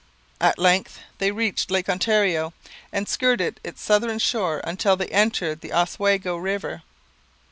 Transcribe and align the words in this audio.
At 0.39 0.57
length 0.57 0.97
they 1.19 1.29
reached 1.31 1.69
Lake 1.69 1.87
Ontario 1.87 2.53
and 2.91 3.07
skirted 3.07 3.59
its 3.63 3.83
southern 3.83 4.17
shore 4.17 4.59
until 4.63 4.95
they 4.95 5.05
entered 5.09 5.61
the 5.61 5.71
Oswego 5.73 6.37
river. 6.37 6.81